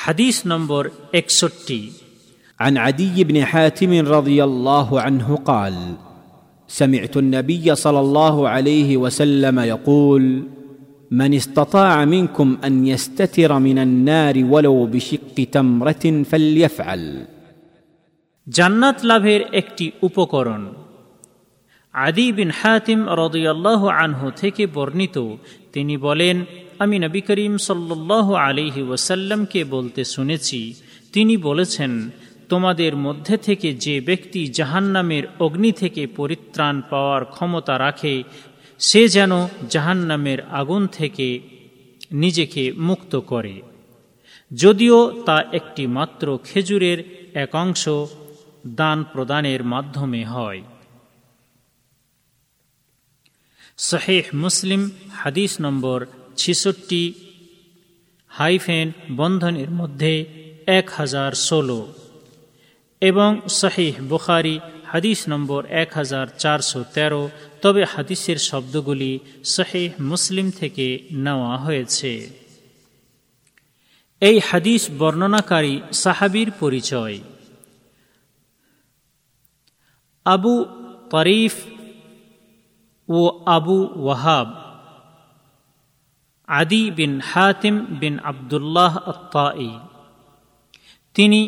[0.00, 0.82] হাদিস নম্বর
[1.12, 1.80] একষট্টি
[2.60, 5.76] عن عدي بن حاتم رضي الله عنه قال
[6.68, 10.24] سمعت النبي صلى الله عليه وسلم يقول
[11.10, 17.02] من استطاع منكم ان يستتر من النار ولو بشق تمره فليفعل
[18.46, 20.62] জান্নাত লাভের একটি উপকরণ
[21.93, 25.35] আদি বিন হাতিম রদিয়াল্লাহ আনহু থেকে বর্ণিত।
[25.73, 26.45] তিনি বলেন,
[26.79, 30.73] আমি নবী করিম সাল্লাহ আলিহি ওয়াসাল্লামকে বলতে শুনেছি।
[31.13, 32.09] তিনি বলেছেন,
[32.49, 38.23] তোমাদের মধ্যে থেকে যে ব্যক্তি জাহান্নামের অগ্নি থেকে পরিত্রাণ পাওয়ার ক্ষমতা রাখে,
[38.79, 41.39] সে যেন জাহান্নামের আগুন থেকে
[42.11, 43.61] নিজেকে মুক্ত করে।
[44.53, 47.89] যদিও তা একটি মাত্র খেজুরের একাংশ
[48.67, 50.61] দান প্রদানের মাধ্যমে হয়।
[53.89, 56.05] শহেহ মুসলিম হাদিস নম্বর
[56.37, 57.13] ছিষট্টি,
[58.27, 60.13] হাইফেন বন্ধনের মধ্যে
[60.67, 61.93] এক হাজার ষোলো
[63.01, 67.29] এবং শহীহ বুখারি হাদিস নম্বর এক হাজার চারশো তেরো।
[67.61, 72.11] তবে হাদিসের শব্দগুলি শহেহ মুসলিম থেকে নেওয়া হয়েছে।
[74.21, 77.19] এই হাদিস বর্ণনাকারী সাহাবির পরিচয়।
[80.25, 80.53] আবু
[81.11, 81.53] তরিফ
[83.11, 84.47] ও আবু ওয়াহাব।
[86.49, 89.69] আদি বিন হাতিম বিন আবদুল্লাহ আত্মাই
[91.15, 91.41] তিনি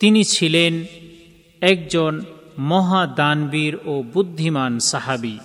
[0.00, 0.74] তিনি ছিলেন
[1.62, 2.12] একজন
[2.70, 5.36] মহাদানবীর ও বুদ্ধিমান সাহাবি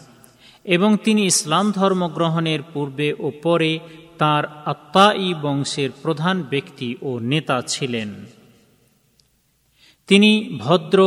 [0.66, 3.72] এবং তিনি ইসলাম ধর্ম গ্রহণের পূর্বে ও পরে
[4.18, 8.09] তাঁর আত্মাই বংশের প্রধান ব্যক্তি ও নেতা ছিলেন।
[10.09, 11.00] তিনি ভদ্র,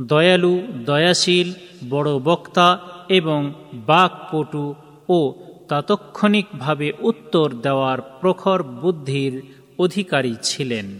[0.00, 0.54] দয়ালু,
[0.86, 1.48] দয়াশীল,
[1.90, 2.68] বড় বক্তা
[3.08, 4.74] এবং বাকপটু
[5.08, 5.34] ও
[5.68, 9.42] তাৎক্ষণিকভাবে উত্তর দেওয়ার প্রখর বুদ্ধির
[9.78, 10.98] অধিকারী ছিলেন।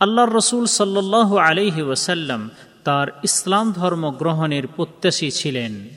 [0.00, 2.50] আল্লাহ রসুল সাল্লাহ আলহি ওসাল্লাম
[2.84, 5.88] তার ইসলাম ধর্ম গ্রহণের প্রত্যাশী ছিলেন।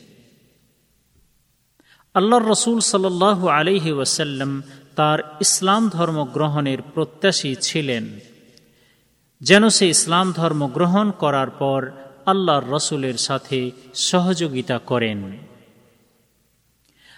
[2.14, 4.64] আল্লাহ রসুল সাল্লাহ আলহি ওসাল্লাম
[4.96, 8.20] তার ইসলাম ধর্ম গ্রহণের প্রত্যাশী ছিলেন।
[9.42, 11.92] যেন সে ইসলাম ধর্ম গ্রহণ করার পর
[12.28, 15.38] আল্লাহর রসুলের সাথে সহযোগিতা করেন।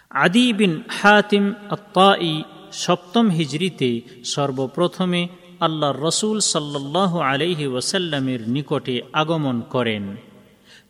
[0.10, 2.44] আদি বিন হাতিম আত্মাই
[2.74, 5.28] সপ্তম হিজড়িতে সর্বপ্রথমে
[5.60, 10.16] আল্লাহর রসুল সাল্লাহ আলহি ওয়াসাল্লামের নিকটে আগমন করেন।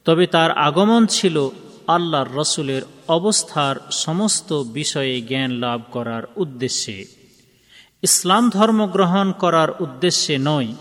[0.06, 1.50] তবে তার আগমন ছিল
[1.88, 7.06] আল্লাহর রসুলের অবস্থার সমস্ত বিষয়ে জ্ঞান লাভ করার উদ্দেশ্যে।
[8.02, 10.74] ইসলাম ধর্ম গ্রহণ করার উদ্দেশ্যে নয়।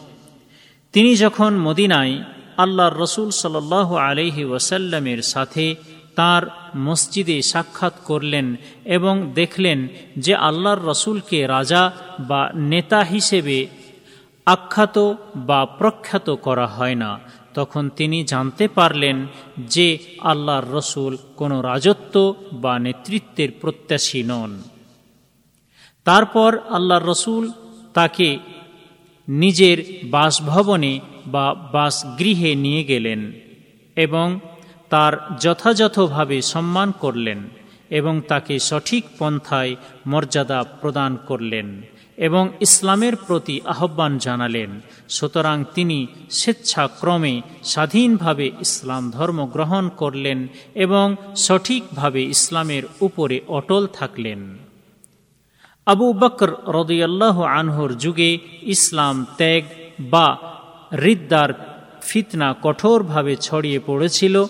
[0.93, 2.25] তিনি যখন মদিনায়
[2.58, 5.74] আল্লাহর রসুল সাল্লাহ আলহি ওয়াসাল্লামের সাথে
[6.14, 6.42] তার
[6.76, 13.66] মসজিদে সাক্ষাৎ করলেন এবং দেখলেন যে আল্লাহর রসুলকে রাজা বা নেতা হিসেবে
[14.47, 14.97] আখ্যাত
[15.36, 17.18] বা প্রখ্যাত করা হয় না।
[17.54, 19.26] তখন তিনি জানতে পারলেন
[19.58, 24.62] যে আল্লাহর রসুল কোনো রাজত্ব বা নেতৃত্বের প্রত্যাশী নন।
[26.04, 27.50] তারপর আল্লাহর রসুল
[27.94, 28.38] তাকে
[29.28, 29.78] নিজের
[30.10, 31.00] বাসভবনে
[31.33, 33.21] বা বাসগৃহে নিয়ে গেলেন
[33.97, 34.41] এবং
[34.89, 37.41] তার যথাযথভাবে সম্মান করলেন
[37.91, 41.83] এবং তাকে সঠিক পন্থায় মর্যাদা প্রদান করলেন
[42.16, 44.71] এবং ইসলামের প্রতি আহ্বান জানালেন।
[45.09, 47.34] সুতরাং তিনি স্বেচ্ছাক্রমে
[47.65, 50.39] স্বাধীনভাবে ইসলাম ধর্ম গ্রহণ করলেন
[50.75, 54.41] এবং সঠিকভাবে ইসলামের উপরে অটল থাকলেন।
[55.87, 58.31] আবু বকর রদিয়াল্লাহ আনহর যুগে
[58.62, 59.65] ইসলাম ত্যাগ
[60.00, 60.28] বা
[60.93, 64.44] রিদ্দার ফিতনা কঠোরভাবে ছড়িয়ে পড়েছিল।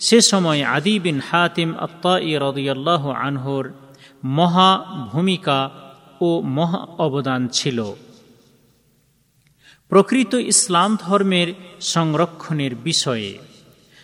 [0.00, 3.72] সে সময় আদি বিন হাতিম আত্মাই রদিয়াল্লাহ আনহুর
[4.24, 5.70] মহা ভূমিকা
[6.20, 7.94] ও মহা অবদান ছিল।
[9.88, 13.38] প্রকৃত ইসলাম ধর্মের সংরক্ষণের বিষয়ে।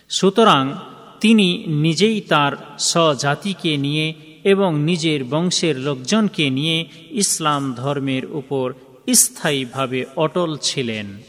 [0.09, 0.73] সুতরাং
[1.19, 4.13] তিনি নিজেই তার স্বজাতিকে নিয়ে
[4.43, 8.73] এবং নিজের বংশের লোকজনকে নিয়ে ইসলাম ধর্মের উপর
[9.13, 11.28] স্থায়ীভাবে অটল ছিলেন।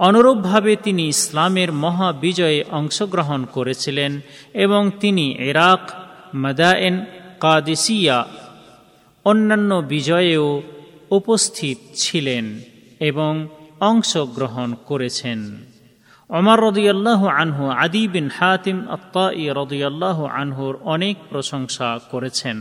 [0.00, 4.20] অনুরূপভাবে তিনি ইসলামের মহাবিজয়ে অংশগ্রহণ করেছিলেন
[4.54, 5.90] এবং তিনি ইরাক,
[6.34, 7.04] মাদায়েন,
[7.40, 8.18] কাদিসিয়া,
[9.24, 10.62] অন্যান্য বিজয়েও
[11.10, 12.60] উপস্থিত ছিলেন
[13.00, 13.48] এবং
[13.80, 15.38] অংশগ্রহণ করেছেন।
[16.30, 22.56] অমর রদিয়াল্লাহ আনহু, আদি বিন হাতিম আত্মাই রদিয়াল্লাহ আনহুর অনেক প্রশংসা করেছেন।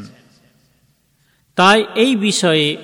[1.56, 2.78] তাই এই বিষয়ে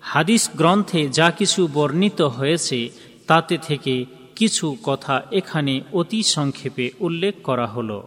[0.00, 2.90] হাদিস গ্রন্থে যা কিছু বর্ণিত হয়েছে
[3.26, 4.04] তাতে থেকে
[4.36, 8.02] কিছু কথা এখানে অতি সংক্ষেপে উল্লেখ করা হল।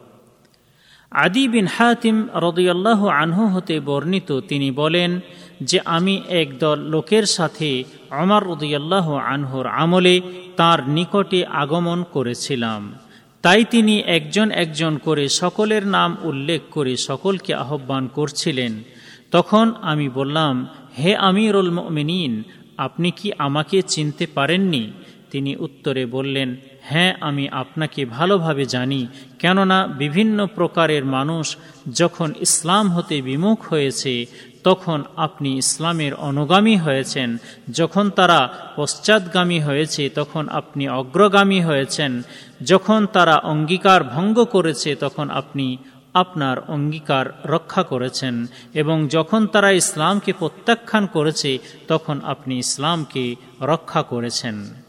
[1.11, 5.19] আদি বিন হাতিম রদিয়াল্লাহ আনহু হতে বর্ণিত তিনি বলেন
[5.61, 10.21] যে আমি একদল লোকের সাথে অমর রদিয়াল্লাহ আনহুর আমলে
[10.57, 12.95] তার নিকটে আগমন করেছিলাম।
[13.41, 18.83] তাই তিনি একজন একজন করে সকলের নাম উল্লেখ করে সকলকে আহ্বান করছিলেন।
[19.31, 20.67] তখন আমি বললাম,
[20.99, 22.43] হে আমিরুল মিনীন
[22.77, 24.91] আপনি কি আমাকে চিনতে পারেননি?
[25.31, 29.07] তিনি উত্তরে বললেন হ্যাঁ আমি আপনাকে ভালোভাবে জানি,
[29.39, 31.57] কেননা বিভিন্ন প্রকারের মানুষ
[31.93, 34.25] যখন ইসলাম হতে বিমুখ হয়েছে,
[34.63, 37.37] তখন আপনি ইসলামের অনুগামী হয়েছেন।
[37.71, 42.21] যখন তারা পশ্চাৎগামী হয়েছে, তখন আপনি অগ্রগামী হয়েছেন।
[42.63, 45.77] যখন তারা অঙ্গীকার ভঙ্গ করেছে, তখন আপনি
[46.13, 54.88] আপনার অঙ্গীকার রক্ষা করেছেন। এবং যখন তারা ইসলামকে প্রত্যাখ্যান করেছে, তখন আপনি ইসলামকে রক্ষা করেছেন।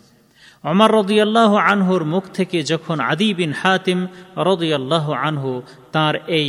[0.64, 3.98] অমর রদিয়াল্লাহ আনহুর মুখ থেকে যখন আদি বিন হাতিম
[4.36, 5.62] রদিয়াল্লাহ আনহু
[5.92, 6.48] তার এই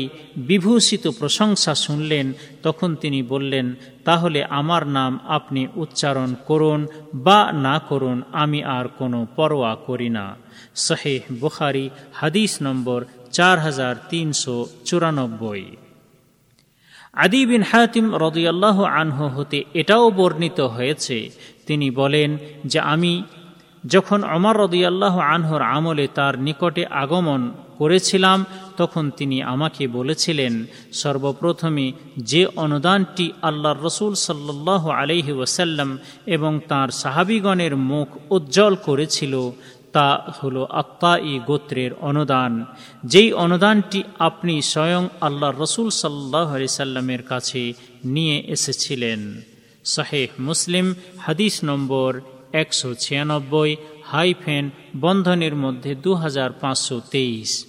[0.50, 3.76] বিভূষিত প্রশংসা শুনলেন, তখন তিনি বললেন,
[4.06, 10.26] তাহলে আমার নাম আপনি উচ্চারণ করুন বা না করুন, আমি আর কোনো পরোয়া করি না।
[10.76, 13.00] শাহেহ বুখারি, হাদিস নম্বর
[13.32, 14.56] চার হাজার তিনশো
[14.86, 15.64] চুরানব্বই।
[17.14, 21.18] আদি বিন হাতিম রদিয়াল্লাহ আনহু হতে এটাও বর্ণিত হয়েছে,
[21.68, 22.30] তিনি বলেন
[22.66, 23.14] যে আমি
[23.88, 28.46] যখন অমর রদিয়াল্লাহ আনহর আমলে তার নিকটে আগমন করেছিলাম,
[28.78, 37.76] তখন তিনি আমাকে বলেছিলেন, সর্বপ্রথমে যে অনুদানটি আল্লাহর রসুল সাল্লাহ আলহি ওসাল্লাম এবং তার সাহাবিগণের
[37.76, 39.52] মুখ উজ্জ্বল করেছিল,
[39.94, 42.66] তা হল আত্মা ই গোত্রের অনুদান।
[43.04, 47.74] যেই অনুদানটি আপনি স্বয়ং আল্লাহ রসুল সাল্লাহ আলি সাল্লামের কাছে
[48.06, 49.42] নিয়ে এসেছিলেন।
[49.86, 52.22] শাহেহ মুসলিম, হাদিস নম্বর
[52.54, 53.76] একশো ছিয়ানব্বই
[54.06, 57.66] হাইফেন বন্ধনের মধ্যে দু হাজার পাঁচশো তেইশ।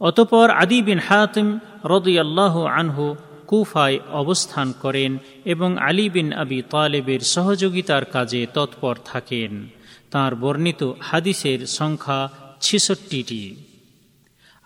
[0.00, 8.04] অতপর আদি বিন হাতিম রদিয়াল্লাহ আনহু কুফায় অবস্থান করেন এবং আলী বিন আবি তালেবের সহযোগিতার
[8.04, 9.68] কাজে তৎপর থাকেন।
[10.10, 12.28] তার বর্ণিত হাদিসের সংখ্যা
[12.60, 13.56] ছিষট্টিটি।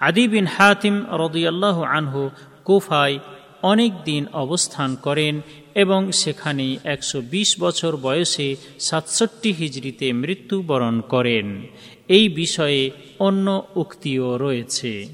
[0.00, 2.30] আদি বিন হাতিম রদিয়াল্লাহ আনহু
[2.64, 3.18] কুফায়
[3.62, 5.40] অনেক দিন অবস্থান করেন
[5.74, 11.62] এবং সেখানেই একশো বিশ বছর বয়সে সাতষট্টি হিজড়িতে মৃত্যুবরণ করেন।
[12.08, 15.06] এই বিষয়ে অন্য উক্তিও রয়েছে।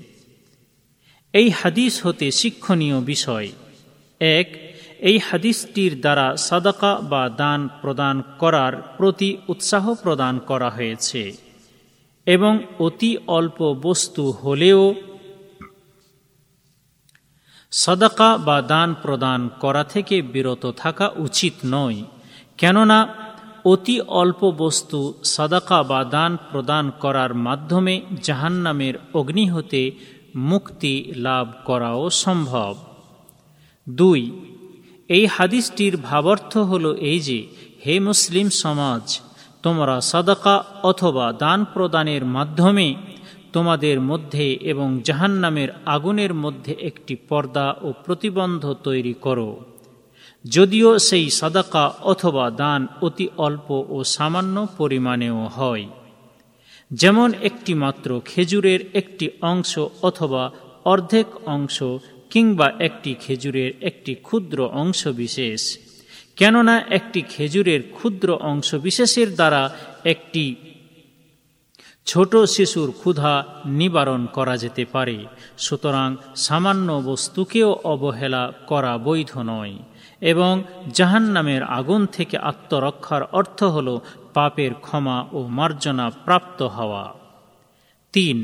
[1.33, 3.49] এই হাদিস হতে শিক্ষণীয় বিষয়।
[4.21, 11.33] এক, এই হাদিসটির দ্বারা সাদাকা বা দান প্রদান করার প্রতি উৎসাহ প্রদান করা হয়েছে
[12.27, 14.95] এবং অতি অল্প বস্তু হলেও
[17.71, 22.03] সদাকা বা দান প্রদান করা থেকে বিরত থাকা উচিত নয়।
[22.57, 23.09] কেননা,
[23.65, 29.91] অতি অল্প বস্তু সদাকা বা দান প্রদান করার মাধ্যমে জাহান্নামের অগ্নি হতে
[30.37, 32.77] মুক্তি লাভ করাও সম্ভব।
[33.89, 34.41] দুই,
[35.09, 37.47] এই হাদিসটির ভাবার্থ হল এই যে,
[37.87, 39.21] হে মুসলিম সমাজ,
[39.63, 42.95] তোমরা সদাকা অথবা দান প্রদানের মাধ্যমে
[43.53, 49.61] তোমাদের মধ্যে এবং জাহান্নামের আগুনের মধ্যে একটি পর্দা ও প্রতিবন্ধ তৈরি করো।
[50.49, 55.87] যদিও সেই সাদাকা অথবা দান অতি অল্প ও সামান্য পরিমাণেও হয়।
[56.93, 60.51] যেমন একটি মাত্র খেজুরের একটি অংশ অথবা
[60.85, 61.83] অর্ধেক অংশ
[62.31, 65.79] কিংবা একটি খেজুরের একটি ক্ষুদ্র অংশ বিশেষ।
[66.37, 70.55] কেননা একটি খেজুরের ক্ষুদ্র অংশ বিশেষের দ্বারা একটি
[72.11, 73.33] ছোট শিশুর ক্ষুধা
[73.81, 75.17] নিবারণ করা যেতে পারে,
[75.65, 76.09] সুতরাং
[76.47, 79.75] সামান্য বস্তুকেও অবহেলা করা বৈধ নয়,
[80.33, 80.53] এবং
[80.97, 83.89] জাহান নামের আগুন থেকে আত্মরক্ষার অর্থ হল
[84.35, 87.05] পাপের ক্ষমা ও মার্জনা প্রাপ্ত হওয়া।
[88.15, 88.39] তিন,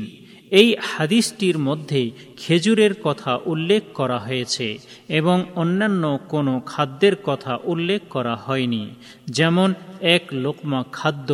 [0.51, 2.01] এই হাদিসটির মধ্যে
[2.41, 4.67] খেজুরের কথা উল্লেখ করা হয়েছে
[5.19, 6.03] এবং অন্যান্য
[6.33, 8.83] কোনো খাদ্যের কথা উল্লেখ করা হয়নি,
[9.37, 9.69] যেমন
[10.15, 11.29] এক লোকমা খাদ্য।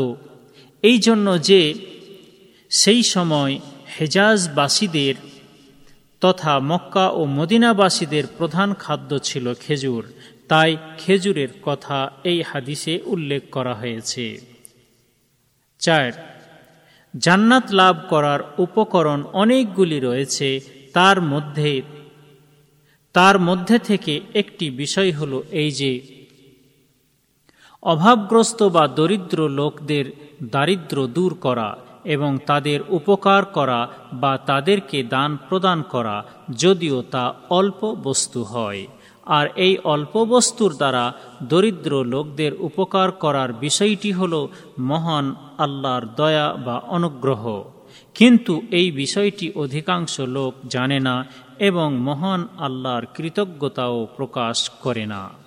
[0.84, 1.62] এই জন্য যে
[2.72, 3.60] সেই সময়
[4.00, 5.16] হেজাজবাসীদের
[6.22, 10.14] তথা মক্কা ও মদিনাবাসীদের প্রধান খাদ্য ছিল খেজুর।
[10.48, 14.42] তাই খেজুরের কথা এই হাদিসে উল্লেখ করা হয়েছে।
[15.80, 16.12] চার,
[17.18, 20.60] জান্নাত লাভ করার উপকরণ অনেকগুলি রয়েছে।
[20.94, 21.82] তার মধ্যে
[23.14, 26.02] তার মধ্যে থেকে একটি বিষয় হল এই যে,
[27.84, 30.06] অভাবগ্রস্ত বা দরিদ্র লোকদের
[30.44, 36.26] দারিদ্র দূর করা। এবং তাদের উপকার করা বা তাদেরকে দান প্রদান করা,
[36.58, 38.88] যদিও তা অল্প বস্তু হয়।
[39.26, 44.48] আর এই অল্প বস্তুর দ্বারা দরিদ্র লোকদের উপকার করার বিষয়টি হল
[44.80, 47.64] মহান আল্লাহর দয়া বা অনুগ্রহ।
[48.14, 51.26] কিন্তু এই বিষয়টি অধিকাংশ লোক জানে না
[51.60, 55.41] এবং মহান আল্লাহর কৃতজ্ঞতাও প্রকাশ করে না।